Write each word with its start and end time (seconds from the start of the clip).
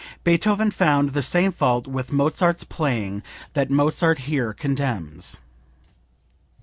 Beethoven 0.23 0.71
found 0.71 1.09
the 1.09 1.21
same 1.21 1.51
fault 1.51 1.85
with 1.85 2.11
Mozart's 2.11 2.63
playing 2.63 3.21
that 3.53 3.69
Mozart 3.69 4.17
here 4.25 4.51
condemns.) 4.51 5.41